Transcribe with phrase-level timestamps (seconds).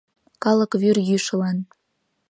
[0.43, 1.57] Калык вӱр йӱшылан...